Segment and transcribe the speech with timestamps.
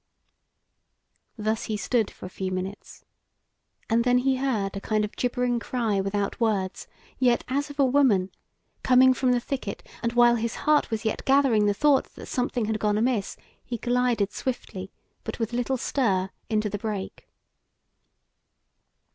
[1.37, 3.05] Thus he stood for a few minutes,
[3.87, 6.87] and then he heard a kind of gibbering cry without words,
[7.19, 8.31] yet as of a woman,
[8.81, 12.65] coming from the thicket, and while his heart was yet gathering the thought that something
[12.65, 14.91] had gone amiss, he glided swiftly,
[15.23, 17.27] but with little stir, into the brake.